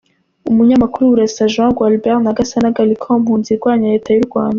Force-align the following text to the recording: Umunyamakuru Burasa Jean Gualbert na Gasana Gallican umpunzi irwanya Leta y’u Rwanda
Umunyamakuru 0.51 1.09
Burasa 1.11 1.49
Jean 1.53 1.71
Gualbert 1.77 2.21
na 2.25 2.35
Gasana 2.37 2.75
Gallican 2.75 3.15
umpunzi 3.19 3.47
irwanya 3.51 3.91
Leta 3.93 4.09
y’u 4.13 4.27
Rwanda 4.29 4.49